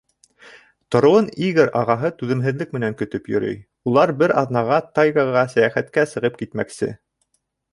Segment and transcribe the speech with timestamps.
[0.93, 3.59] Тороуын Игорь ағаһы түҙемһеҙлек менән көтөп йөрөй:
[3.93, 6.91] улар бер аҙнаға тайгаға сәйәхәткә сығып китмәксе.